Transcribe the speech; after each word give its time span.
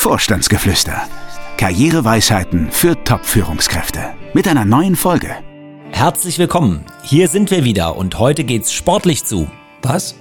Vorstandsgeflüster. 0.00 1.02
Karriereweisheiten 1.58 2.70
für 2.72 3.04
Top-Führungskräfte. 3.04 4.14
Mit 4.32 4.48
einer 4.48 4.64
neuen 4.64 4.96
Folge. 4.96 5.28
Herzlich 5.92 6.38
willkommen. 6.38 6.86
Hier 7.02 7.28
sind 7.28 7.50
wir 7.50 7.64
wieder 7.64 7.96
und 7.98 8.18
heute 8.18 8.44
geht's 8.44 8.72
sportlich 8.72 9.26
zu. 9.26 9.50
Was? 9.82 10.14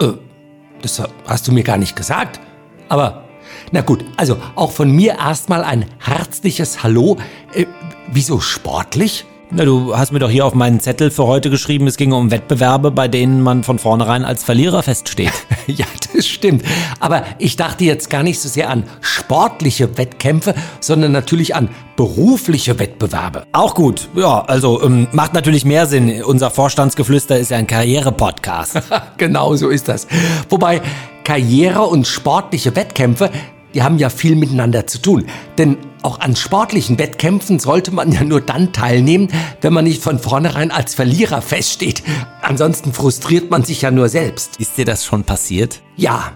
Äh, 0.00 0.12
das 0.80 1.02
hast 1.26 1.48
du 1.48 1.52
mir 1.52 1.64
gar 1.64 1.76
nicht 1.76 1.96
gesagt. 1.96 2.38
Aber, 2.88 3.24
na 3.72 3.80
gut, 3.80 4.04
also 4.16 4.40
auch 4.54 4.70
von 4.70 4.92
mir 4.92 5.14
erstmal 5.18 5.64
ein 5.64 5.86
herzliches 5.98 6.84
Hallo. 6.84 7.18
Äh, 7.52 7.66
wieso 8.12 8.38
sportlich? 8.38 9.24
Na, 9.52 9.64
du 9.64 9.96
hast 9.96 10.12
mir 10.12 10.20
doch 10.20 10.30
hier 10.30 10.46
auf 10.46 10.54
meinen 10.54 10.78
Zettel 10.78 11.10
für 11.10 11.26
heute 11.26 11.50
geschrieben, 11.50 11.88
es 11.88 11.96
ginge 11.96 12.14
um 12.14 12.30
Wettbewerbe, 12.30 12.92
bei 12.92 13.08
denen 13.08 13.42
man 13.42 13.64
von 13.64 13.80
vornherein 13.80 14.24
als 14.24 14.44
Verlierer 14.44 14.84
feststeht. 14.84 15.32
ja, 15.66 15.86
das 16.14 16.28
stimmt. 16.28 16.62
Aber 17.00 17.24
ich 17.38 17.56
dachte 17.56 17.82
jetzt 17.82 18.10
gar 18.10 18.22
nicht 18.22 18.38
so 18.38 18.48
sehr 18.48 18.70
an 18.70 18.84
sportliche 19.00 19.98
Wettkämpfe, 19.98 20.54
sondern 20.78 21.10
natürlich 21.10 21.56
an 21.56 21.68
berufliche 21.96 22.78
Wettbewerbe. 22.78 23.42
Auch 23.50 23.74
gut. 23.74 24.08
Ja, 24.14 24.42
also 24.42 24.80
ähm, 24.84 25.08
macht 25.10 25.34
natürlich 25.34 25.64
mehr 25.64 25.86
Sinn. 25.86 26.22
Unser 26.22 26.52
Vorstandsgeflüster 26.52 27.36
ist 27.36 27.50
ja 27.50 27.56
ein 27.56 27.66
Karriere-Podcast. 27.66 28.80
genau 29.16 29.56
so 29.56 29.68
ist 29.68 29.88
das. 29.88 30.06
Wobei 30.48 30.80
Karriere 31.24 31.82
und 31.82 32.06
sportliche 32.06 32.76
Wettkämpfe, 32.76 33.30
die 33.74 33.82
haben 33.82 33.98
ja 33.98 34.10
viel 34.10 34.36
miteinander 34.36 34.86
zu 34.86 34.98
tun. 34.98 35.26
Denn 35.58 35.78
auch 36.02 36.20
an 36.20 36.34
sportlichen 36.36 36.98
Wettkämpfen 36.98 37.58
sollte 37.58 37.92
man 37.92 38.10
ja 38.12 38.24
nur 38.24 38.40
dann 38.40 38.72
teilnehmen, 38.72 39.28
wenn 39.60 39.72
man 39.72 39.84
nicht 39.84 40.02
von 40.02 40.18
vornherein 40.18 40.70
als 40.70 40.94
Verlierer 40.94 41.42
feststeht. 41.42 42.02
Ansonsten 42.42 42.92
frustriert 42.92 43.50
man 43.50 43.64
sich 43.64 43.82
ja 43.82 43.90
nur 43.90 44.08
selbst. 44.08 44.56
Ist 44.58 44.78
dir 44.78 44.84
das 44.84 45.04
schon 45.04 45.24
passiert? 45.24 45.80
Ja, 45.96 46.32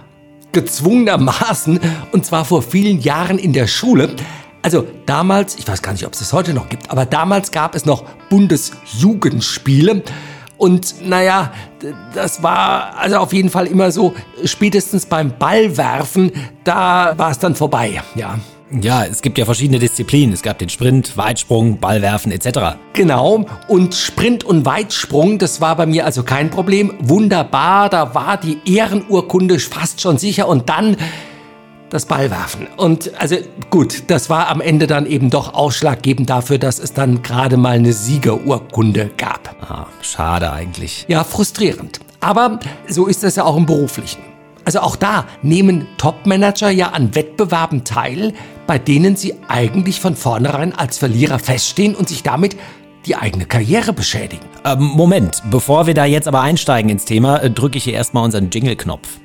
gezwungenermaßen. 0.52 1.80
Und 2.12 2.26
zwar 2.26 2.44
vor 2.44 2.62
vielen 2.62 3.00
Jahren 3.00 3.38
in 3.38 3.52
der 3.52 3.66
Schule. 3.66 4.14
Also 4.62 4.86
damals, 5.06 5.56
ich 5.56 5.68
weiß 5.68 5.82
gar 5.82 5.92
nicht, 5.92 6.06
ob 6.06 6.14
es 6.14 6.20
das 6.20 6.32
heute 6.32 6.54
noch 6.54 6.70
gibt, 6.70 6.90
aber 6.90 7.04
damals 7.04 7.50
gab 7.50 7.74
es 7.74 7.84
noch 7.84 8.04
Bundesjugendspiele. 8.30 10.02
Und 10.56 11.06
naja, 11.06 11.52
das 12.14 12.42
war 12.42 12.96
also 12.96 13.16
auf 13.16 13.32
jeden 13.32 13.50
Fall 13.50 13.66
immer 13.66 13.90
so, 13.90 14.14
spätestens 14.44 15.06
beim 15.06 15.36
Ballwerfen, 15.38 16.32
da 16.62 17.14
war 17.16 17.30
es 17.30 17.38
dann 17.38 17.54
vorbei, 17.54 18.00
ja. 18.14 18.38
Ja, 18.80 19.04
es 19.04 19.22
gibt 19.22 19.38
ja 19.38 19.44
verschiedene 19.44 19.78
Disziplinen. 19.78 20.32
Es 20.32 20.42
gab 20.42 20.58
den 20.58 20.68
Sprint, 20.68 21.16
Weitsprung, 21.16 21.78
Ballwerfen 21.78 22.32
etc. 22.32 22.76
Genau. 22.92 23.44
Und 23.68 23.94
Sprint 23.94 24.42
und 24.42 24.64
Weitsprung, 24.64 25.38
das 25.38 25.60
war 25.60 25.76
bei 25.76 25.86
mir 25.86 26.04
also 26.04 26.22
kein 26.22 26.50
Problem. 26.50 26.94
Wunderbar, 27.00 27.88
da 27.88 28.14
war 28.14 28.36
die 28.36 28.58
Ehrenurkunde 28.64 29.58
fast 29.60 30.00
schon 30.00 30.18
sicher. 30.18 30.48
Und 30.48 30.68
dann 30.68 30.96
das 31.94 32.06
Ballwerfen. 32.06 32.66
Und 32.76 33.12
also 33.20 33.36
gut, 33.70 34.02
das 34.08 34.28
war 34.28 34.48
am 34.48 34.60
Ende 34.60 34.88
dann 34.88 35.06
eben 35.06 35.30
doch 35.30 35.54
ausschlaggebend 35.54 36.28
dafür, 36.28 36.58
dass 36.58 36.80
es 36.80 36.92
dann 36.92 37.22
gerade 37.22 37.56
mal 37.56 37.76
eine 37.76 37.92
Siegerurkunde 37.92 39.12
gab. 39.16 39.54
Ah, 39.62 39.86
schade 40.02 40.52
eigentlich. 40.52 41.04
Ja, 41.06 41.22
frustrierend. 41.22 42.00
Aber 42.18 42.58
so 42.88 43.06
ist 43.06 43.22
es 43.22 43.36
ja 43.36 43.44
auch 43.44 43.56
im 43.56 43.66
Beruflichen. 43.66 44.22
Also 44.64 44.80
auch 44.80 44.96
da 44.96 45.26
nehmen 45.42 45.86
Topmanager 45.96 46.70
ja 46.70 46.88
an 46.88 47.14
Wettbewerben 47.14 47.84
teil, 47.84 48.32
bei 48.66 48.78
denen 48.78 49.14
sie 49.14 49.34
eigentlich 49.46 50.00
von 50.00 50.16
vornherein 50.16 50.74
als 50.74 50.98
Verlierer 50.98 51.38
feststehen 51.38 51.94
und 51.94 52.08
sich 52.08 52.24
damit 52.24 52.56
die 53.06 53.14
eigene 53.14 53.44
Karriere 53.44 53.92
beschädigen. 53.92 54.46
Ähm, 54.64 54.82
Moment, 54.82 55.42
bevor 55.48 55.86
wir 55.86 55.94
da 55.94 56.06
jetzt 56.06 56.26
aber 56.26 56.40
einsteigen 56.40 56.90
ins 56.90 57.04
Thema, 57.04 57.36
äh, 57.36 57.50
drücke 57.50 57.78
ich 57.78 57.84
hier 57.84 57.94
erstmal 57.94 58.24
unseren 58.24 58.50
Jingle-Knopf. 58.50 59.20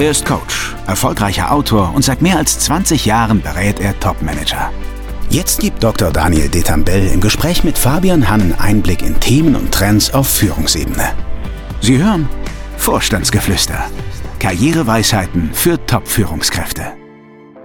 Er 0.00 0.10
ist 0.10 0.26
Coach, 0.26 0.74
erfolgreicher 0.88 1.52
Autor 1.52 1.94
und 1.94 2.02
seit 2.04 2.20
mehr 2.20 2.36
als 2.36 2.58
20 2.58 3.06
Jahren 3.06 3.40
berät 3.40 3.78
er 3.78 3.98
Topmanager. 4.00 4.72
Jetzt 5.30 5.60
gibt 5.60 5.84
Dr. 5.84 6.10
Daniel 6.10 6.48
Detambell 6.48 7.06
im 7.06 7.20
Gespräch 7.20 7.62
mit 7.62 7.78
Fabian 7.78 8.28
Hannen 8.28 8.54
Einblick 8.58 9.02
in 9.02 9.20
Themen 9.20 9.54
und 9.54 9.72
Trends 9.72 10.12
auf 10.12 10.26
Führungsebene. 10.26 11.12
Sie 11.80 11.98
hören 11.98 12.28
Vorstandsgeflüster 12.76 13.84
Karriereweisheiten 14.40 15.50
für 15.52 15.78
Top-Führungskräfte. 15.86 16.82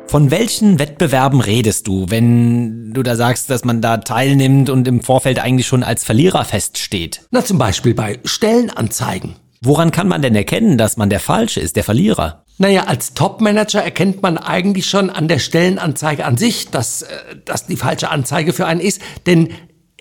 Von 0.07 0.29
welchen 0.29 0.77
Wettbewerben 0.77 1.41
redest 1.41 1.87
du, 1.87 2.05
wenn 2.09 2.93
du 2.93 3.01
da 3.01 3.15
sagst, 3.15 3.49
dass 3.49 3.65
man 3.65 3.81
da 3.81 3.97
teilnimmt 3.97 4.69
und 4.69 4.87
im 4.87 5.01
Vorfeld 5.01 5.39
eigentlich 5.39 5.67
schon 5.67 5.83
als 5.83 6.03
Verlierer 6.03 6.45
feststeht? 6.45 7.21
Na, 7.31 7.43
zum 7.43 7.57
Beispiel 7.57 7.95
bei 7.95 8.19
Stellenanzeigen. 8.23 9.35
Woran 9.61 9.91
kann 9.91 10.07
man 10.07 10.21
denn 10.21 10.35
erkennen, 10.35 10.77
dass 10.77 10.95
man 10.95 11.09
der 11.09 11.19
Falsche 11.19 11.59
ist, 11.59 11.75
der 11.75 11.83
Verlierer? 11.83 12.45
Naja, 12.57 12.83
als 12.85 13.13
Topmanager 13.13 13.83
erkennt 13.83 14.21
man 14.21 14.37
eigentlich 14.37 14.85
schon 14.85 15.09
an 15.09 15.27
der 15.27 15.39
Stellenanzeige 15.39 16.25
an 16.25 16.37
sich, 16.37 16.69
dass 16.69 17.01
äh, 17.01 17.07
das 17.45 17.65
die 17.67 17.75
falsche 17.75 18.09
Anzeige 18.09 18.53
für 18.53 18.65
einen 18.65 18.81
ist. 18.81 19.01
Denn 19.25 19.49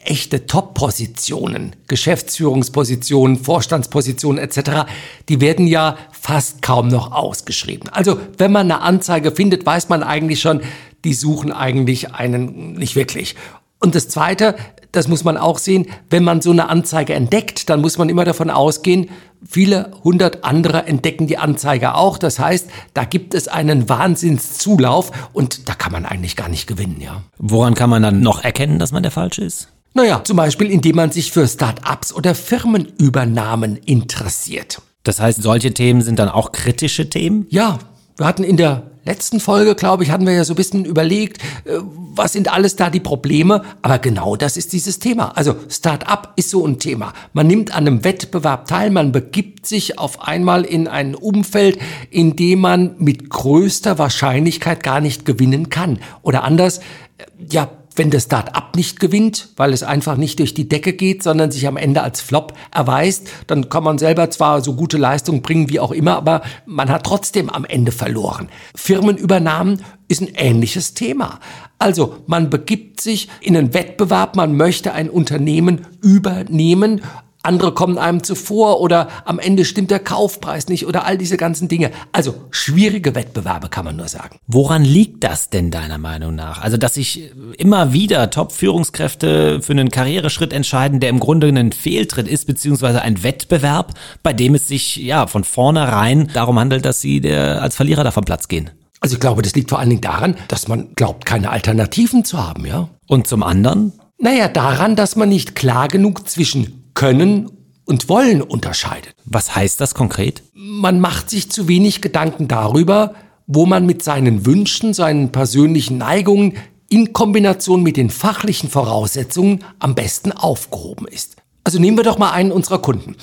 echte 0.05 0.47
Top-Positionen, 0.47 1.77
Geschäftsführungspositionen, 1.89 3.37
Vorstandspositionen 3.37 4.43
etc., 4.43 4.87
die 5.29 5.41
werden 5.41 5.67
ja 5.67 5.97
fast 6.13 6.63
kaum 6.63 6.89
noch 6.89 7.13
ausgeschrieben. 7.13 7.89
Also 7.91 8.19
wenn 8.39 8.53
man 8.53 8.71
eine 8.71 8.81
Anzeige 8.81 9.33
findet, 9.33 9.67
weiß 9.67 9.89
man 9.89 10.03
eigentlich 10.03 10.41
schon, 10.41 10.61
die 11.05 11.15
suchen 11.15 11.53
eigentlich 11.53 12.15
einen 12.15 12.73
nicht 12.73 12.97
wirklich. 12.97 13.35
Und 13.81 13.95
das 13.95 14.09
Zweite, 14.09 14.57
das 14.93 15.09
muss 15.09 15.25
man 15.25 15.37
auch 15.37 15.59
sehen, 15.59 15.87
wenn 16.11 16.25
man 16.25 16.41
so 16.41 16.51
eine 16.51 16.69
Anzeige 16.69 17.15
entdeckt, 17.15 17.69
dann 17.69 17.81
muss 17.81 17.99
man 17.99 18.09
immer 18.09 18.25
davon 18.25 18.51
ausgehen, 18.51 19.11
viele 19.47 19.91
hundert 20.03 20.45
andere 20.45 20.87
entdecken 20.87 21.27
die 21.27 21.39
Anzeige 21.39 21.95
auch. 21.95 22.19
Das 22.19 22.39
heißt, 22.39 22.69
da 22.95 23.05
gibt 23.05 23.35
es 23.35 23.49
einen 23.49 23.89
Wahnsinnszulauf 23.89 25.11
und 25.33 25.69
da 25.69 25.75
kann 25.75 25.93
man 25.93 26.05
eigentlich 26.05 26.37
gar 26.37 26.49
nicht 26.49 26.67
gewinnen, 26.67 27.01
ja. 27.01 27.23
Woran 27.39 27.75
kann 27.75 27.91
man 27.91 28.03
dann 28.03 28.21
noch 28.21 28.43
erkennen, 28.43 28.79
dass 28.79 28.93
man 28.93 29.03
der 29.03 29.13
Falsche 29.13 29.43
ist? 29.45 29.69
Naja, 29.95 30.23
zum 30.23 30.37
Beispiel, 30.37 30.71
indem 30.71 30.97
man 30.97 31.11
sich 31.11 31.33
für 31.33 31.47
Start-ups 31.47 32.13
oder 32.13 32.35
Firmenübernahmen 32.35 33.77
interessiert. 33.77 34.81
Das 35.03 35.21
heißt, 35.21 35.43
solche 35.43 35.73
Themen 35.73 36.03
sind 36.03 36.19
dann 36.19 36.29
auch 36.29 36.53
kritische 36.53 37.09
Themen? 37.09 37.47
Ja, 37.51 37.79
wir 38.17 38.27
hatten 38.27 38.45
in 38.45 38.57
der 38.57 38.91
letzten 39.09 39.41
Folge, 39.41 39.75
glaube 39.75 40.05
ich, 40.05 40.11
hatten 40.11 40.27
wir 40.27 40.35
ja 40.35 40.45
so 40.45 40.53
ein 40.53 40.57
bisschen 40.57 40.85
überlegt, 40.85 41.43
äh, 41.65 41.79
was 42.15 42.33
sind 42.33 42.53
alles 42.53 42.77
da 42.77 42.91
die 42.91 43.01
Probleme? 43.01 43.63
Aber 43.83 43.99
genau 43.99 44.37
das 44.37 44.57
ist 44.57 44.73
dieses 44.73 44.99
Thema. 44.99 45.37
Also 45.37 45.57
Start-up 45.69 46.35
ist 46.37 46.51
so 46.51 46.67
ein 46.67 46.79
Thema. 46.79 47.13
Man 47.33 47.47
nimmt 47.47 47.75
an 47.75 47.87
einem 47.87 48.05
Wettbewerb 48.05 48.67
teil, 48.67 48.91
man 48.91 49.13
begibt 49.13 49.67
sich 49.67 49.99
auf 49.99 50.23
einmal 50.23 50.65
in 50.65 50.89
ein 50.89 51.15
Umfeld, 51.15 51.79
in 52.11 52.37
dem 52.37 52.61
man 52.61 52.97
mit 52.99 53.31
größter 53.31 53.99
Wahrscheinlichkeit 53.99 54.83
gar 54.83 55.01
nicht 55.01 55.25
gewinnen 55.25 55.71
kann. 55.71 56.01
Oder 56.23 56.45
anders, 56.45 56.79
äh, 56.79 57.25
ja, 57.51 57.69
wenn 57.99 58.11
das 58.11 58.25
Start-up 58.25 58.77
nicht 58.77 59.01
gewinnt, 59.01 59.49
weil 59.57 59.73
es 59.73 59.83
einfach 59.83 60.17
nicht 60.17 60.39
durch 60.39 60.55
die 60.55 60.69
Decke 60.69 60.93
geht, 60.93 61.23
sondern 61.23 61.51
sich 61.51 61.67
am 61.67 61.77
Ende 61.77 62.03
als 62.03 62.21
Flop 62.21 62.55
erweist, 62.73 63.29
dann 63.47 63.69
kann 63.69 63.85
man 63.85 63.99
selber 63.99 64.31
zwar 64.31 64.63
so 64.63 64.75
gute 64.75 64.97
Leistungen 64.97 65.43
bringen 65.43 65.69
wie 65.69 65.81
auch 65.81 65.93
immer, 65.93 66.17
aber 66.17 66.43
man 66.65 66.89
hat 66.89 67.05
trotzdem 67.05 67.51
am 67.51 67.65
Ende 67.65 67.93
verloren. 67.93 68.49
Firmenübernahmen 68.75 69.83
ist 70.07 70.23
ein 70.23 70.33
ähnliches 70.35 70.95
Thema. 70.95 71.41
Also 71.79 72.17
man 72.27 72.51
begibt 72.51 73.01
sich 73.01 73.29
in 73.41 73.57
einen 73.57 73.75
Wettbewerb, 73.75 74.37
man 74.37 74.57
möchte 74.57 74.93
ein 74.93 75.11
Unternehmen 75.11 75.87
übernehmen, 76.01 77.03
andere 77.49 77.73
kommen 77.73 77.99
einem 77.99 78.23
zuvor 78.23 78.81
oder 78.81 79.09
am 79.25 79.39
Ende 79.39 79.65
stimmt 79.65 79.91
der 79.91 79.99
Kaufpreis 79.99 80.69
nicht 80.69 80.87
oder 80.87 81.07
all 81.07 81.17
diese 81.17 81.37
ganzen 81.39 81.67
Dinge. 81.67 81.91
Also 82.13 82.35
schwierige 82.51 83.15
Wettbewerbe 83.15 83.69
kann 83.71 83.87
man 83.87 83.97
nur 83.97 84.09
sagen. 84.09 84.39
Woran 84.47 84.85
liegt 84.85 85.25
das 85.25 85.49
denn 85.49 85.71
deiner 85.71 85.99
Meinung 85.99 86.35
nach? 86.35 86.61
Also, 86.61 86.77
dass 86.77 86.95
sich 86.95 87.33
immer 87.57 87.93
wieder 87.93 88.31
Top-Führungskräfte 88.31 89.63
für 89.63 89.73
einen 89.73 89.91
Karriereschritt 89.91 90.53
entscheiden, 90.53 91.01
der 91.01 91.09
im 91.09 91.21
Grunde 91.21 91.49
ein 91.49 91.73
Fehltritt 91.73 92.29
ist, 92.29 92.47
beziehungsweise 92.47 93.01
ein 93.01 93.23
Wettbewerb, 93.23 93.95
bei 94.23 94.35
dem 94.35 94.55
es 94.55 94.69
sich 94.69 94.97
ja 94.97 95.27
von 95.27 95.45
vornherein 95.45 96.29
darum 96.35 96.59
handelt, 96.59 96.85
dass 96.85 97.01
sie 97.01 97.21
der, 97.21 97.63
als 97.63 97.77
Verlierer 97.77 98.05
da 98.05 98.11
vom 98.11 98.25
Platz 98.25 98.49
gehen. 98.49 98.71
Also 99.01 99.15
ich 99.15 99.21
glaube, 99.21 99.43
das 99.43 99.55
liegt 99.55 99.71
vor 99.71 99.79
allen 99.79 99.91
Dingen 99.91 100.03
daran, 100.03 100.37
dass 100.49 100.69
man 100.69 100.95
glaubt, 100.97 101.25
keine 101.25 101.51
Alternativen 101.51 102.25
zu 102.25 102.39
haben, 102.39 102.67
ja. 102.67 102.89
Und 103.07 103.27
zum 103.27 103.43
anderen? 103.43 103.93
Naja, 104.21 104.49
daran, 104.49 104.97
dass 104.97 105.15
man 105.15 105.29
nicht 105.29 105.55
klar 105.55 105.87
genug 105.87 106.29
zwischen 106.29 106.78
können 106.99 107.49
und 107.85 108.09
Wollen 108.09 108.43
unterscheidet. 108.43 109.15
Was 109.25 109.55
heißt 109.55 109.81
das 109.81 109.95
konkret? 109.95 110.43
Man 110.53 110.99
macht 110.99 111.31
sich 111.31 111.49
zu 111.49 111.69
wenig 111.69 112.01
Gedanken 112.01 112.49
darüber, 112.49 113.15
wo 113.47 113.67
man 113.67 113.87
mit 113.87 114.03
seinen 114.03 114.45
Wünschen, 114.45 114.93
seinen 114.93 115.31
persönlichen 115.31 115.99
Neigungen 115.99 116.57
in 116.91 117.13
Kombination 117.13 117.85
mit 117.85 117.97
den 117.97 118.11
fachlichen 118.11 118.69
Voraussetzungen 118.69 119.63
am 119.79 119.95
besten 119.95 120.33
aufgehoben 120.33 121.07
ist. 121.07 121.37
Also 121.63 121.79
nehmen 121.79 121.97
wir 121.97 122.03
doch 122.03 122.19
mal 122.19 122.33
einen 122.33 122.51
unserer 122.51 122.81
Kunden. 122.81 123.15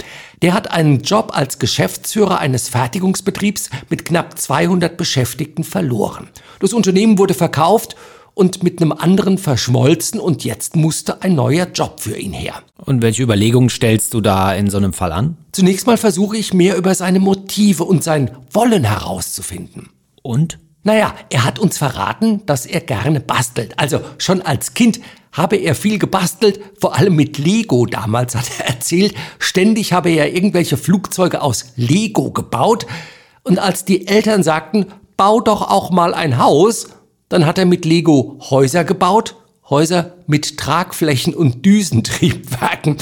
Der 0.41 0.53
hat 0.53 0.71
einen 0.71 1.01
Job 1.01 1.31
als 1.35 1.59
Geschäftsführer 1.59 2.39
eines 2.39 2.69
Fertigungsbetriebs 2.69 3.71
mit 3.89 4.05
knapp 4.05 4.39
200 4.39 4.95
Beschäftigten 4.95 5.65
verloren. 5.65 6.29
Das 6.61 6.71
Unternehmen 6.71 7.17
wurde 7.17 7.33
verkauft 7.33 7.97
und 8.35 8.61
mit 8.61 8.81
einem 8.81 8.91
anderen 8.91 9.39
verschmolzen 9.39 10.19
und 10.19 10.43
jetzt 10.43 10.75
musste 10.75 11.23
ein 11.23 11.33
neuer 11.33 11.67
Job 11.73 11.99
für 11.99 12.17
ihn 12.17 12.33
her. 12.33 12.61
Und 12.77 13.01
welche 13.01 13.23
Überlegungen 13.23 13.69
stellst 13.69 14.13
du 14.13 14.21
da 14.21 14.53
in 14.53 14.69
so 14.69 14.77
einem 14.77 14.93
Fall 14.93 15.11
an? 15.11 15.37
Zunächst 15.53 15.87
mal 15.87 15.97
versuche 15.97 16.37
ich 16.37 16.53
mehr 16.53 16.77
über 16.77 16.93
seine 16.93 17.19
Motive 17.19 17.85
und 17.85 18.03
sein 18.03 18.29
Wollen 18.51 18.83
herauszufinden. 18.83 19.89
Und? 20.21 20.59
Naja, 20.83 21.15
er 21.31 21.45
hat 21.45 21.57
uns 21.57 21.79
verraten, 21.79 22.45
dass 22.45 22.67
er 22.67 22.81
gerne 22.81 23.21
bastelt. 23.21 23.79
Also 23.79 24.01
schon 24.19 24.43
als 24.43 24.75
Kind 24.75 24.99
habe 25.31 25.55
er 25.55 25.73
viel 25.73 25.97
gebastelt, 25.97 26.59
vor 26.79 26.95
allem 26.95 27.15
mit 27.15 27.37
Lego 27.37 27.85
damals, 27.85 28.35
hat 28.35 28.45
er 28.59 28.67
erzählt. 28.67 29.15
Ständig 29.39 29.93
habe 29.93 30.09
er 30.09 30.33
irgendwelche 30.33 30.77
Flugzeuge 30.77 31.41
aus 31.41 31.73
Lego 31.75 32.31
gebaut. 32.31 32.85
Und 33.43 33.59
als 33.59 33.85
die 33.85 34.07
Eltern 34.07 34.43
sagten, 34.43 34.87
bau 35.17 35.39
doch 35.41 35.61
auch 35.61 35.91
mal 35.91 36.13
ein 36.13 36.37
Haus, 36.37 36.87
dann 37.29 37.45
hat 37.45 37.57
er 37.57 37.65
mit 37.65 37.85
Lego 37.85 38.39
Häuser 38.49 38.83
gebaut. 38.83 39.35
Häuser 39.69 40.13
mit 40.27 40.57
Tragflächen 40.57 41.33
und 41.33 41.65
Düsentriebwerken. 41.65 42.97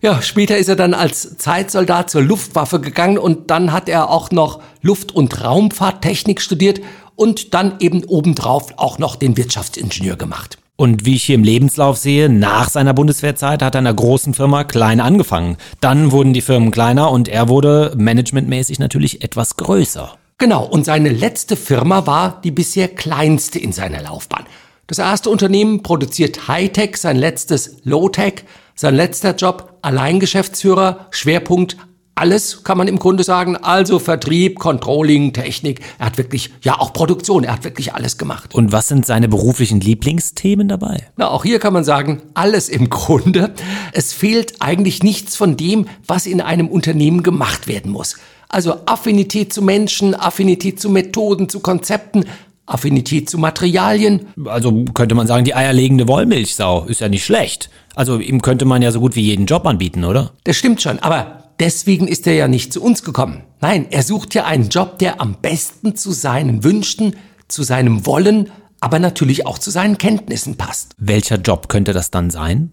Ja, 0.00 0.22
später 0.22 0.56
ist 0.56 0.68
er 0.68 0.76
dann 0.76 0.94
als 0.94 1.36
Zeitsoldat 1.36 2.10
zur 2.10 2.22
Luftwaffe 2.22 2.80
gegangen 2.80 3.18
und 3.18 3.50
dann 3.50 3.72
hat 3.72 3.88
er 3.88 4.10
auch 4.10 4.30
noch 4.30 4.60
Luft- 4.80 5.12
und 5.12 5.44
Raumfahrttechnik 5.44 6.40
studiert 6.40 6.80
und 7.14 7.54
dann 7.54 7.74
eben 7.78 8.04
obendrauf 8.04 8.78
auch 8.78 8.98
noch 8.98 9.16
den 9.16 9.36
Wirtschaftsingenieur 9.36 10.16
gemacht. 10.16 10.58
Und 10.76 11.04
wie 11.04 11.14
ich 11.14 11.24
hier 11.24 11.36
im 11.36 11.44
Lebenslauf 11.44 11.98
sehe, 11.98 12.28
nach 12.28 12.70
seiner 12.70 12.94
Bundeswehrzeit 12.94 13.62
hat 13.62 13.76
er 13.76 13.80
in 13.80 13.86
einer 13.86 13.94
großen 13.94 14.34
Firma 14.34 14.64
klein 14.64 14.98
angefangen. 14.98 15.58
Dann 15.80 16.10
wurden 16.10 16.32
die 16.32 16.40
Firmen 16.40 16.70
kleiner 16.72 17.10
und 17.10 17.28
er 17.28 17.48
wurde 17.48 17.94
managementmäßig 17.96 18.80
natürlich 18.80 19.22
etwas 19.22 19.56
größer. 19.56 20.16
Genau, 20.42 20.64
und 20.64 20.84
seine 20.84 21.10
letzte 21.10 21.54
Firma 21.54 22.04
war 22.04 22.40
die 22.42 22.50
bisher 22.50 22.88
kleinste 22.88 23.60
in 23.60 23.70
seiner 23.70 24.02
Laufbahn. 24.02 24.44
Das 24.88 24.98
erste 24.98 25.30
Unternehmen 25.30 25.84
produziert 25.84 26.48
Hightech, 26.48 26.96
sein 26.96 27.16
letztes 27.16 27.76
Low-Tech, 27.84 28.42
sein 28.74 28.96
letzter 28.96 29.36
Job 29.36 29.78
Alleingeschäftsführer, 29.82 31.06
Schwerpunkt 31.12 31.76
alles 32.14 32.62
kann 32.62 32.76
man 32.76 32.88
im 32.88 32.98
Grunde 32.98 33.24
sagen, 33.24 33.56
also 33.56 33.98
Vertrieb, 33.98 34.58
Controlling, 34.58 35.32
Technik. 35.32 35.80
Er 35.98 36.06
hat 36.06 36.18
wirklich, 36.18 36.50
ja 36.62 36.78
auch 36.78 36.92
Produktion, 36.92 37.42
er 37.42 37.54
hat 37.54 37.64
wirklich 37.64 37.94
alles 37.94 38.18
gemacht. 38.18 38.54
Und 38.54 38.70
was 38.70 38.88
sind 38.88 39.06
seine 39.06 39.28
beruflichen 39.28 39.80
Lieblingsthemen 39.80 40.68
dabei? 40.68 41.08
Na, 41.16 41.28
auch 41.28 41.42
hier 41.42 41.58
kann 41.58 41.72
man 41.72 41.84
sagen, 41.84 42.20
alles 42.34 42.68
im 42.68 42.90
Grunde. 42.90 43.54
Es 43.92 44.12
fehlt 44.12 44.60
eigentlich 44.60 45.02
nichts 45.02 45.36
von 45.36 45.56
dem, 45.56 45.86
was 46.06 46.26
in 46.26 46.42
einem 46.42 46.68
Unternehmen 46.68 47.22
gemacht 47.22 47.66
werden 47.66 47.90
muss. 47.90 48.16
Also 48.52 48.76
Affinität 48.84 49.52
zu 49.52 49.62
Menschen, 49.62 50.14
Affinität 50.14 50.78
zu 50.78 50.90
Methoden, 50.90 51.48
zu 51.48 51.60
Konzepten, 51.60 52.26
Affinität 52.66 53.28
zu 53.28 53.38
Materialien. 53.38 54.26
Also 54.44 54.84
könnte 54.94 55.14
man 55.14 55.26
sagen, 55.26 55.44
die 55.44 55.54
eierlegende 55.54 56.06
Wollmilchsau 56.06 56.84
ist 56.84 57.00
ja 57.00 57.08
nicht 57.08 57.24
schlecht. 57.24 57.70
Also 57.94 58.18
ihm 58.18 58.42
könnte 58.42 58.66
man 58.66 58.82
ja 58.82 58.92
so 58.92 59.00
gut 59.00 59.16
wie 59.16 59.22
jeden 59.22 59.46
Job 59.46 59.66
anbieten, 59.66 60.04
oder? 60.04 60.32
Das 60.44 60.56
stimmt 60.56 60.82
schon, 60.82 60.98
aber 60.98 61.44
deswegen 61.60 62.06
ist 62.06 62.26
er 62.26 62.34
ja 62.34 62.46
nicht 62.46 62.74
zu 62.74 62.82
uns 62.82 63.02
gekommen. 63.02 63.42
Nein, 63.62 63.86
er 63.90 64.02
sucht 64.02 64.34
ja 64.34 64.44
einen 64.44 64.68
Job, 64.68 64.98
der 64.98 65.20
am 65.20 65.36
besten 65.40 65.96
zu 65.96 66.12
seinen 66.12 66.62
Wünschen, 66.62 67.16
zu 67.48 67.62
seinem 67.62 68.04
Wollen, 68.04 68.50
aber 68.80 68.98
natürlich 68.98 69.46
auch 69.46 69.58
zu 69.58 69.70
seinen 69.70 69.96
Kenntnissen 69.96 70.56
passt. 70.56 70.94
Welcher 70.98 71.36
Job 71.36 71.68
könnte 71.68 71.94
das 71.94 72.10
dann 72.10 72.30
sein? 72.30 72.72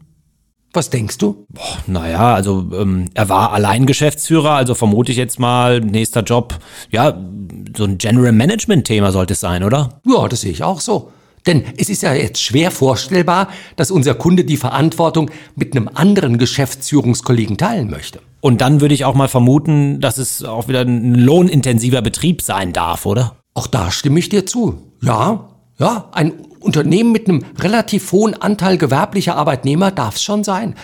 Was 0.74 0.90
denkst 0.90 1.18
du? 1.18 1.46
Boah, 1.50 1.78
naja, 1.88 2.36
also 2.36 2.70
ähm, 2.74 3.06
er 3.16 3.28
war 3.28 3.54
allein 3.54 3.86
Geschäftsführer, 3.86 4.52
also 4.52 4.76
vermute 4.76 5.12
ich 5.12 5.18
jetzt 5.18 5.40
mal, 5.40 5.82
nächster 5.82 6.22
Job, 6.22 6.60
ja, 6.92 7.20
so 7.76 7.86
ein 7.86 7.98
General 7.98 8.32
Management-Thema 8.32 9.12
sollte 9.12 9.34
es 9.34 9.40
sein, 9.40 9.64
oder? 9.64 10.02
Ja, 10.06 10.28
das 10.28 10.42
sehe 10.42 10.52
ich 10.52 10.64
auch 10.64 10.80
so. 10.80 11.12
Denn 11.48 11.64
es 11.78 11.90
ist 11.90 12.04
ja 12.04 12.14
jetzt 12.14 12.42
schwer 12.42 12.70
vorstellbar, 12.70 13.48
dass 13.76 13.92
unser 13.92 14.14
Kunde 14.14 14.44
die 14.44 14.58
Verantwortung 14.58 15.32
mit 15.56 15.76
einem 15.76 15.90
anderen 15.94 16.38
Geschäftsführungskollegen 16.38 17.58
teilen 17.58 17.90
möchte. 17.90 18.20
Und 18.42 18.62
dann 18.62 18.82
würde 18.82 18.94
ich 18.94 19.06
auch 19.06 19.16
mal 19.16 19.28
vermuten, 19.28 20.00
dass 20.00 20.18
es 20.18 20.44
auch 20.44 20.68
wieder 20.68 20.82
ein 20.82 21.16
lohnintensiver 21.16 22.02
Betrieb 22.02 22.42
sein 22.42 22.74
darf, 22.74 23.06
oder? 23.06 23.38
Auch 23.54 23.68
da 23.68 23.92
stimme 23.92 24.20
ich 24.20 24.30
dir 24.30 24.46
zu. 24.46 24.84
Ja, 25.02 25.50
ja, 25.80 26.10
ein 26.12 26.34
Unternehmen 26.62 27.12
mit 27.12 27.28
einem 27.28 27.44
relativ 27.60 28.12
hohen 28.12 28.40
Anteil 28.40 28.78
gewerblicher 28.78 29.36
Arbeitnehmer 29.36 29.92
darf 29.92 30.16
es 30.16 30.24
schon 30.24 30.44
sein. 30.44 30.76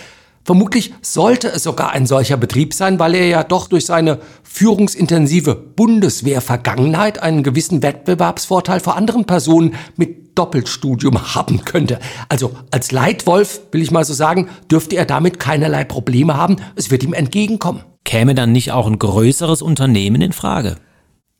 Vermutlich 0.45 0.93
sollte 1.01 1.47
es 1.47 1.63
sogar 1.63 1.91
ein 1.91 2.05
solcher 2.05 2.37
Betrieb 2.37 2.75
sein, 2.75 2.99
weil 2.99 3.15
er 3.15 3.25
ja 3.25 3.43
doch 3.43 3.67
durch 3.67 3.87
seine 3.87 4.19
führungsintensive 4.43 5.55
Bundeswehr-Vergangenheit 5.55 7.21
einen 7.21 7.41
gewissen 7.41 7.81
Wettbewerbsvorteil 7.81 8.79
vor 8.79 8.95
anderen 8.95 9.25
Personen 9.25 9.73
mit 9.97 10.37
Doppelstudium 10.37 11.33
haben 11.33 11.65
könnte. 11.65 11.99
Also 12.29 12.51
als 12.69 12.91
Leitwolf, 12.91 13.61
will 13.71 13.81
ich 13.81 13.89
mal 13.89 14.05
so 14.05 14.13
sagen, 14.13 14.49
dürfte 14.69 14.95
er 14.97 15.05
damit 15.05 15.39
keinerlei 15.39 15.83
Probleme 15.83 16.37
haben. 16.37 16.57
Es 16.75 16.91
wird 16.91 17.03
ihm 17.03 17.13
entgegenkommen. 17.13 17.81
Käme 18.03 18.35
dann 18.35 18.51
nicht 18.51 18.71
auch 18.71 18.85
ein 18.85 18.99
größeres 18.99 19.63
Unternehmen 19.63 20.21
in 20.21 20.31
Frage? 20.31 20.75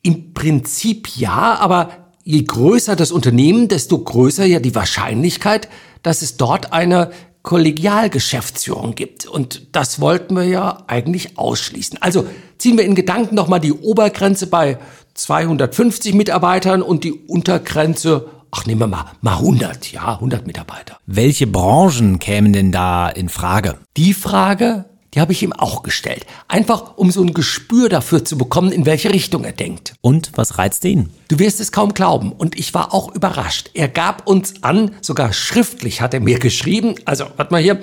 Im 0.02 0.34
Prinzip 0.34 1.10
ja, 1.16 1.58
aber 1.60 2.05
je 2.26 2.44
größer 2.44 2.96
das 2.98 3.12
Unternehmen, 3.12 3.70
desto 3.70 4.00
größer 4.00 4.46
ja 4.46 4.60
die 4.60 4.76
Wahrscheinlichkeit, 4.76 5.70
dass 6.04 6.22
es 6.22 6.36
dort 6.36 6.74
eine 6.74 7.12
Kollegialgeschäftsführung 7.44 8.96
gibt. 8.96 9.28
Und 9.28 9.68
das 9.72 10.02
wollten 10.02 10.36
wir 10.36 10.44
ja 10.44 10.84
eigentlich 10.88 11.38
ausschließen. 11.38 12.02
Also 12.02 12.26
ziehen 12.58 12.78
wir 12.78 12.84
in 12.84 12.96
Gedanken 12.96 13.36
nochmal 13.36 13.60
die 13.60 13.72
Obergrenze 13.72 14.48
bei 14.48 14.80
250 15.14 16.16
Mitarbeitern 16.16 16.82
und 16.82 17.04
die 17.04 17.14
Untergrenze, 17.14 18.28
ach 18.50 18.66
nehmen 18.66 18.82
wir 18.82 18.88
mal, 18.88 19.06
mal 19.22 19.38
100, 19.38 19.92
ja, 19.92 20.16
100 20.16 20.48
Mitarbeiter. 20.48 20.98
Welche 21.06 21.46
Branchen 21.46 22.18
kämen 22.18 22.52
denn 22.52 22.72
da 22.72 23.08
in 23.08 23.30
Frage? 23.30 23.78
Die 23.96 24.16
Frage 24.16 24.86
die 25.16 25.22
habe 25.22 25.32
ich 25.32 25.42
ihm 25.42 25.54
auch 25.54 25.82
gestellt. 25.82 26.26
Einfach, 26.50 26.98
um 26.98 27.10
so 27.10 27.22
ein 27.22 27.34
Gespür 27.34 27.88
dafür 27.88 28.26
zu 28.26 28.38
bekommen, 28.38 28.74
in 28.74 28.86
welche 28.86 29.14
Richtung 29.14 29.46
er 29.46 29.54
denkt. 29.54 29.96
Und 30.02 30.32
was 30.36 30.58
reizt 30.58 30.84
ihn? 30.84 31.10
Du 31.30 31.40
wirst 31.40 31.62
es 31.62 31.72
kaum 31.72 31.94
glauben. 31.94 32.34
Und 32.34 32.60
ich 32.60 32.74
war 32.74 32.94
auch 32.94 33.16
überrascht. 33.16 33.72
Er 33.74 33.88
gab 33.88 34.28
uns 34.28 34.62
an, 34.62 34.92
sogar 35.00 35.32
schriftlich 35.32 36.02
hat 36.02 36.14
er 36.14 36.20
mir 36.20 36.38
geschrieben, 36.40 36.96
also, 37.06 37.26
warte 37.38 37.54
mal 37.54 37.62
hier, 37.62 37.80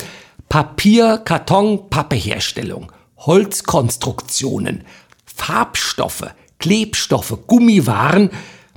Papier, 0.51 1.19
Karton, 1.25 1.89
Pappeherstellung, 1.89 2.93
Holzkonstruktionen, 3.17 4.85
Farbstoffe, 5.25 6.27
Klebstoffe, 6.59 7.39
Gummiwaren, 7.47 8.31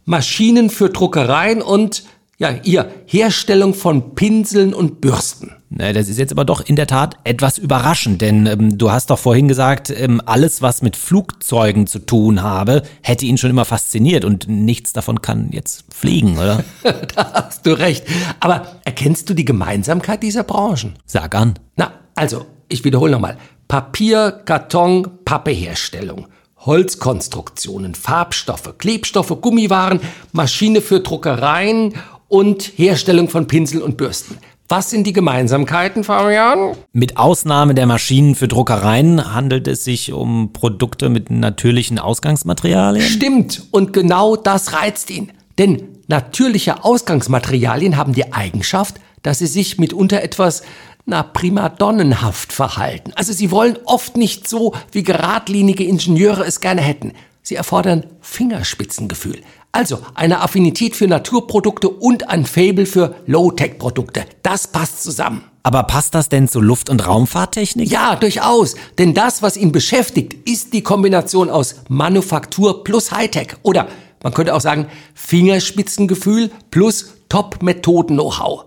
Maschinen 0.06 0.70
für 0.70 0.90
Druckereien 0.90 1.62
und 1.62 2.04
ja, 2.38 2.54
ihr 2.64 2.92
Herstellung 3.06 3.74
von 3.74 4.14
Pinseln 4.16 4.74
und 4.74 5.00
Bürsten. 5.00 5.52
Das 5.70 6.08
ist 6.08 6.20
jetzt 6.20 6.32
aber 6.32 6.46
doch 6.46 6.62
in 6.62 6.76
der 6.76 6.88
Tat 6.88 7.18
etwas 7.24 7.58
überraschend, 7.58 8.22
denn 8.22 8.46
ähm, 8.46 8.78
du 8.78 8.92
hast 8.92 9.10
doch 9.10 9.20
vorhin 9.20 9.48
gesagt, 9.48 9.90
ähm, 9.90 10.22
alles, 10.26 10.62
was 10.62 10.82
mit 10.82 10.96
Flugzeugen 10.96 11.88
zu 11.88 12.00
tun 12.00 12.44
habe, 12.44 12.84
hätte 13.02 13.26
ihn 13.26 13.38
schon 13.38 13.50
immer 13.50 13.66
fasziniert 13.66 14.26
und 14.26 14.48
nichts 14.48 14.94
davon 14.94 15.22
kann 15.22 15.50
jetzt 15.52 15.86
fliegen, 15.94 16.38
oder? 16.38 16.64
da 17.16 17.32
hast 17.34 17.66
du 17.66 17.78
recht. 17.78 18.06
Aber 18.40 18.80
erkennst 18.86 19.30
du 19.30 19.34
die 19.34 19.46
Gemeinsamkeit 19.46 20.24
dieser 20.24 20.44
Branchen? 20.44 20.94
Sag 21.06 21.36
an. 21.36 21.56
Na, 21.76 21.92
also, 22.16 22.46
ich 22.70 22.84
wiederhole 22.84 23.12
nochmal. 23.12 23.38
Papier, 23.68 24.32
Karton, 24.46 25.08
Pappeherstellung. 25.26 26.28
Holzkonstruktionen, 26.60 27.94
Farbstoffe, 27.94 28.78
Klebstoffe, 28.80 29.40
Gummiwaren, 29.40 30.00
Maschine 30.32 30.82
für 30.82 31.00
Druckereien 31.00 31.94
und 32.28 32.64
Herstellung 32.76 33.30
von 33.30 33.48
Pinseln 33.48 33.82
und 33.82 33.98
Bürsten. 33.98 34.38
Was 34.68 34.90
sind 34.90 35.06
die 35.06 35.14
Gemeinsamkeiten, 35.14 36.04
Fabian? 36.04 36.76
Mit 36.92 37.18
Ausnahme 37.18 37.76
der 37.76 37.86
Maschinen 37.86 38.34
für 38.34 38.48
Druckereien 38.48 39.34
handelt 39.34 39.68
es 39.68 39.84
sich 39.84 40.12
um 40.12 40.54
Produkte 40.54 41.10
mit 41.10 41.30
natürlichen 41.30 42.00
Ausgangsmaterialien? 42.00 43.06
Stimmt, 43.08 43.68
und 43.70 43.94
genau 43.94 44.36
das 44.36 44.74
reizt 44.74 45.12
ihn. 45.12 45.32
Denn 45.60 45.84
natürliche 46.08 46.84
Ausgangsmaterialien 46.84 47.96
haben 47.96 48.14
die 48.14 48.34
Eigenschaft, 48.34 48.96
dass 49.22 49.38
sie 49.38 49.48
sich 49.48 49.78
mitunter 49.78 50.24
etwas 50.24 50.64
na, 51.06 51.22
primadonnenhaft 51.22 52.52
verhalten. 52.52 53.12
Also 53.16 53.34
sie 53.34 53.52
wollen 53.52 53.78
oft 53.86 54.18
nicht 54.18 54.48
so, 54.48 54.74
wie 54.92 55.04
geradlinige 55.04 55.84
Ingenieure 55.84 56.44
es 56.44 56.60
gerne 56.60 56.82
hätten. 56.82 57.14
Sie 57.44 57.56
erfordern 57.56 58.08
Fingerspitzengefühl. 58.22 59.42
Also 59.76 60.00
eine 60.14 60.40
Affinität 60.40 60.96
für 60.96 61.06
Naturprodukte 61.06 61.90
und 61.90 62.30
ein 62.30 62.46
Fable 62.46 62.86
für 62.86 63.14
Low-Tech-Produkte. 63.26 64.24
Das 64.42 64.68
passt 64.68 65.04
zusammen. 65.04 65.44
Aber 65.64 65.84
passt 65.84 66.16
das 66.16 66.30
denn 66.30 66.48
zu 66.48 66.62
Luft- 66.62 66.90
und 66.90 67.06
Raumfahrttechnik? 67.06 67.92
Ja, 67.92 68.16
durchaus. 68.16 68.76
Denn 68.98 69.14
das, 69.14 69.42
was 69.42 69.58
ihn 69.58 69.74
beschäftigt, 69.74 70.48
ist 70.50 70.72
die 70.72 70.82
Kombination 70.82 71.50
aus 71.50 71.82
Manufaktur 71.90 72.86
plus 72.86 73.12
Hightech. 73.12 73.58
Oder 73.64 73.90
man 74.24 74.34
könnte 74.34 74.56
auch 74.56 74.62
sagen, 74.62 74.88
Fingerspitzengefühl 75.14 76.52
plus 76.72 77.08
Top-Methoden-Know-how. 77.28 78.64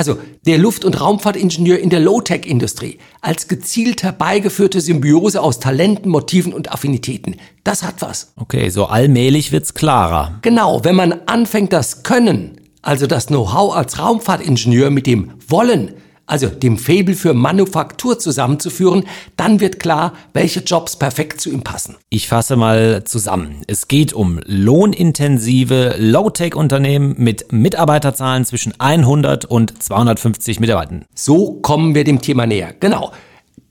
Also 0.00 0.16
der 0.46 0.56
Luft- 0.56 0.86
und 0.86 0.98
Raumfahrtingenieur 0.98 1.78
in 1.78 1.90
der 1.90 2.00
Low-Tech-Industrie 2.00 2.96
als 3.20 3.48
gezielt 3.48 4.02
herbeigeführte 4.02 4.80
Symbiose 4.80 5.42
aus 5.42 5.60
Talenten, 5.60 6.10
Motiven 6.10 6.54
und 6.54 6.72
Affinitäten. 6.72 7.36
Das 7.64 7.82
hat 7.82 7.96
was. 7.98 8.32
Okay, 8.36 8.70
so 8.70 8.86
allmählich 8.86 9.52
wird's 9.52 9.74
klarer. 9.74 10.38
Genau, 10.40 10.82
wenn 10.84 10.96
man 10.96 11.12
anfängt, 11.26 11.74
das 11.74 12.02
Können, 12.02 12.62
also 12.80 13.06
das 13.06 13.26
Know-how 13.26 13.76
als 13.76 13.98
Raumfahrtingenieur 13.98 14.88
mit 14.88 15.06
dem 15.06 15.32
Wollen, 15.48 15.92
also 16.30 16.46
dem 16.48 16.78
Fabel 16.78 17.14
für 17.14 17.34
Manufaktur 17.34 18.18
zusammenzuführen, 18.18 19.04
dann 19.36 19.60
wird 19.60 19.80
klar, 19.80 20.14
welche 20.32 20.60
Jobs 20.60 20.96
perfekt 20.96 21.40
zu 21.40 21.50
ihm 21.50 21.62
passen. 21.62 21.96
Ich 22.08 22.28
fasse 22.28 22.56
mal 22.56 23.04
zusammen. 23.04 23.62
Es 23.66 23.88
geht 23.88 24.12
um 24.12 24.40
lohnintensive 24.44 25.96
Low-Tech-Unternehmen 25.98 27.14
mit 27.18 27.52
Mitarbeiterzahlen 27.52 28.44
zwischen 28.44 28.78
100 28.78 29.44
und 29.44 29.82
250 29.82 30.60
Mitarbeitern. 30.60 31.04
So 31.14 31.54
kommen 31.60 31.94
wir 31.94 32.04
dem 32.04 32.20
Thema 32.20 32.46
näher. 32.46 32.74
Genau. 32.78 33.12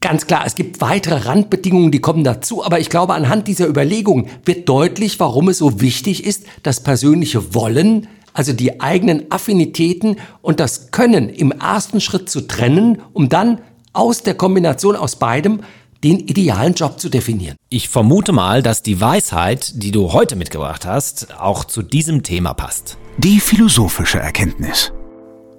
Ganz 0.02 0.28
klar, 0.28 0.44
es 0.46 0.56
gibt 0.56 0.80
weitere 0.80 1.28
Randbedingungen, 1.28 1.92
die 1.92 2.00
kommen 2.00 2.24
dazu, 2.24 2.64
aber 2.64 2.80
ich 2.80 2.90
glaube, 2.90 3.16
anhand 3.16 3.50
dieser 3.50 3.68
Überlegungen 3.68 4.28
wird 4.46 4.70
deutlich, 4.70 5.20
warum 5.20 5.50
es 5.50 5.58
so 5.58 5.82
wichtig 5.82 6.26
ist, 6.26 6.46
das 6.64 6.82
persönliche 6.82 7.54
Wollen 7.54 8.08
also 8.34 8.54
die 8.54 8.82
eigenen 8.82 9.32
Affinitäten 9.32 10.18
und 10.42 10.60
das 10.60 10.92
Können 10.92 11.30
im 11.30 11.52
ersten 11.52 12.02
Schritt 12.02 12.30
zu 12.30 12.42
trennen, 12.42 13.02
um 13.14 13.30
dann 13.30 13.62
aus 13.94 14.24
der 14.24 14.36
Kombination 14.36 14.96
aus 14.96 15.16
beidem 15.16 15.62
den 16.04 16.20
idealen 16.20 16.74
Job 16.74 17.00
zu 17.00 17.10
definieren. 17.10 17.56
Ich 17.70 17.90
vermute 17.90 18.32
mal, 18.32 18.64
dass 18.64 18.82
die 18.82 19.02
Weisheit, 19.02 19.84
die 19.84 19.92
du 19.92 20.14
heute 20.14 20.36
mitgebracht 20.36 20.86
hast, 20.86 21.40
auch 21.40 21.66
zu 21.66 21.82
diesem 21.82 22.24
Thema 22.24 22.54
passt. 22.54 22.98
Die 23.18 23.40
philosophische 23.40 24.20
Erkenntnis. 24.20 24.94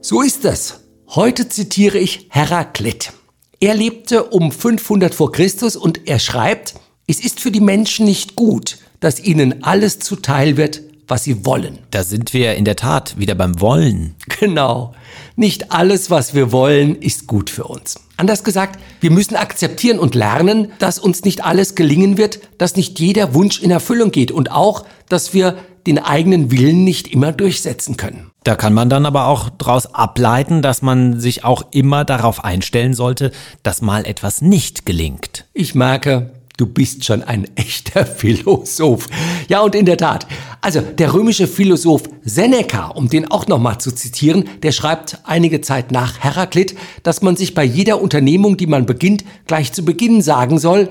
So 0.00 0.22
ist 0.22 0.44
es. 0.46 0.80
Heute 1.08 1.48
zitiere 1.48 1.98
ich 1.98 2.28
Heraklit. 2.30 3.12
Er 3.58 3.74
lebte 3.74 4.24
um 4.24 4.50
500 4.52 5.14
vor 5.14 5.32
Christus 5.32 5.76
und 5.76 6.08
er 6.08 6.18
schreibt, 6.18 6.74
es 7.06 7.20
ist 7.20 7.40
für 7.40 7.50
die 7.50 7.60
Menschen 7.60 8.06
nicht 8.06 8.36
gut, 8.36 8.78
dass 9.00 9.20
ihnen 9.20 9.62
alles 9.64 9.98
zuteil 9.98 10.56
wird, 10.56 10.80
was 11.10 11.24
sie 11.24 11.44
wollen. 11.44 11.78
Da 11.90 12.04
sind 12.04 12.32
wir 12.32 12.54
in 12.54 12.64
der 12.64 12.76
Tat 12.76 13.18
wieder 13.18 13.34
beim 13.34 13.60
Wollen. 13.60 14.14
Genau. 14.40 14.94
Nicht 15.36 15.70
alles, 15.72 16.10
was 16.10 16.34
wir 16.34 16.52
wollen, 16.52 16.96
ist 16.96 17.26
gut 17.26 17.50
für 17.50 17.64
uns. 17.64 17.96
Anders 18.16 18.44
gesagt, 18.44 18.78
wir 19.00 19.10
müssen 19.10 19.36
akzeptieren 19.36 19.98
und 19.98 20.14
lernen, 20.14 20.72
dass 20.78 20.98
uns 20.98 21.24
nicht 21.24 21.44
alles 21.44 21.74
gelingen 21.74 22.16
wird, 22.16 22.40
dass 22.58 22.76
nicht 22.76 22.98
jeder 23.00 23.34
Wunsch 23.34 23.60
in 23.60 23.70
Erfüllung 23.70 24.12
geht 24.12 24.30
und 24.30 24.50
auch, 24.50 24.84
dass 25.08 25.34
wir 25.34 25.56
den 25.86 25.98
eigenen 25.98 26.50
Willen 26.50 26.84
nicht 26.84 27.08
immer 27.08 27.32
durchsetzen 27.32 27.96
können. 27.96 28.30
Da 28.44 28.54
kann 28.56 28.72
man 28.72 28.88
dann 28.88 29.06
aber 29.06 29.26
auch 29.26 29.50
daraus 29.50 29.94
ableiten, 29.94 30.62
dass 30.62 30.82
man 30.82 31.20
sich 31.20 31.44
auch 31.44 31.64
immer 31.72 32.04
darauf 32.04 32.44
einstellen 32.44 32.94
sollte, 32.94 33.32
dass 33.62 33.82
mal 33.82 34.06
etwas 34.06 34.40
nicht 34.40 34.86
gelingt. 34.86 35.46
Ich 35.52 35.74
merke, 35.74 36.30
Du 36.60 36.66
bist 36.66 37.06
schon 37.06 37.22
ein 37.22 37.48
echter 37.56 38.04
Philosoph. 38.04 39.08
Ja, 39.48 39.62
und 39.62 39.74
in 39.74 39.86
der 39.86 39.96
Tat. 39.96 40.26
Also, 40.60 40.82
der 40.82 41.14
römische 41.14 41.46
Philosoph 41.46 42.02
Seneca, 42.22 42.88
um 42.88 43.08
den 43.08 43.30
auch 43.30 43.46
nochmal 43.46 43.78
zu 43.78 43.90
zitieren, 43.92 44.44
der 44.62 44.72
schreibt 44.72 45.20
einige 45.24 45.62
Zeit 45.62 45.90
nach 45.90 46.18
Heraklit, 46.18 46.76
dass 47.02 47.22
man 47.22 47.34
sich 47.34 47.54
bei 47.54 47.64
jeder 47.64 48.02
Unternehmung, 48.02 48.58
die 48.58 48.66
man 48.66 48.84
beginnt, 48.84 49.24
gleich 49.46 49.72
zu 49.72 49.86
Beginn 49.86 50.20
sagen 50.20 50.58
soll, 50.58 50.90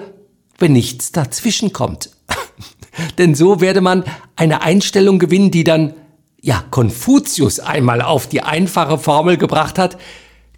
wenn 0.57 0.73
nichts 0.73 1.11
dazwischen 1.11 1.71
kommt. 1.71 2.09
Denn 3.19 3.35
so 3.35 3.61
werde 3.61 3.81
man 3.81 4.05
eine 4.35 4.63
Einstellung 4.63 5.19
gewinnen, 5.19 5.51
die 5.51 5.63
dann, 5.63 5.93
ja, 6.41 6.63
Konfuzius 6.71 7.59
einmal 7.59 8.01
auf 8.01 8.25
die 8.25 8.41
einfache 8.41 8.97
Formel 8.97 9.37
gebracht 9.37 9.77
hat. 9.77 9.99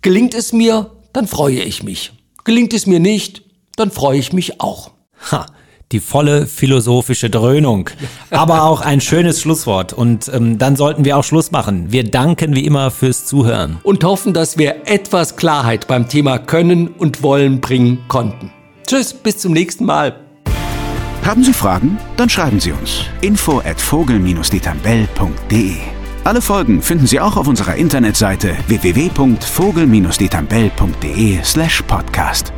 Gelingt 0.01 0.33
es 0.33 0.53
mir, 0.53 0.91
dann 1.11 1.27
freue 1.27 1.63
ich 1.63 1.83
mich. 1.83 2.13
Gelingt 2.45 2.73
es 2.73 2.87
mir 2.87 3.01
nicht, 3.01 3.43
dann 3.75 3.91
freue 3.91 4.17
ich 4.17 4.31
mich 4.31 4.61
auch. 4.61 4.91
Ha, 5.29 5.45
die 5.91 5.99
volle 5.99 6.47
philosophische 6.47 7.29
Dröhnung. 7.29 7.89
Aber 8.29 8.63
auch 8.63 8.81
ein 8.81 9.01
schönes 9.01 9.41
Schlusswort. 9.41 9.91
Und 9.93 10.31
ähm, 10.33 10.57
dann 10.57 10.75
sollten 10.75 11.05
wir 11.05 11.17
auch 11.17 11.23
Schluss 11.23 11.51
machen. 11.51 11.91
Wir 11.91 12.03
danken 12.03 12.55
wie 12.55 12.65
immer 12.65 12.89
fürs 12.91 13.25
Zuhören. 13.25 13.77
Und 13.83 14.03
hoffen, 14.03 14.33
dass 14.33 14.57
wir 14.57 14.87
etwas 14.87 15.35
Klarheit 15.35 15.87
beim 15.87 16.09
Thema 16.09 16.39
Können 16.39 16.87
und 16.87 17.21
Wollen 17.23 17.61
bringen 17.61 17.99
konnten. 18.07 18.51
Tschüss, 18.87 19.13
bis 19.13 19.37
zum 19.37 19.53
nächsten 19.53 19.85
Mal. 19.85 20.15
Haben 21.23 21.43
Sie 21.43 21.53
Fragen? 21.53 21.99
Dann 22.17 22.29
schreiben 22.29 22.59
Sie 22.59 22.71
uns. 22.71 23.05
Info 23.21 23.59
at 23.59 23.79
vogel-detambell.de 23.79 25.75
Alle 26.23 26.41
Folgen 26.41 26.81
finden 26.81 27.05
Sie 27.05 27.19
auch 27.19 27.37
auf 27.37 27.47
unserer 27.47 27.75
Internetseite 27.75 28.57
www.vogel-detambell.de 28.67 31.43
slash 31.43 31.83
podcast. 31.83 32.51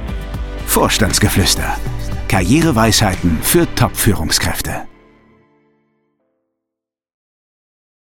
Vorstandsgeflüster 0.65 1.75
Karriereweisheiten 2.33 3.37
für 3.43 3.67
Top-Führungskräfte. 3.75 4.87